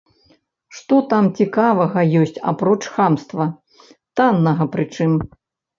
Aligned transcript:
Што 0.77 0.95
там 1.11 1.25
цікавага 1.43 1.99
ёсць 2.23 2.41
апроч 2.53 2.81
хамства, 2.95 3.45
таннага 4.21 4.63
прычым? 4.77 5.11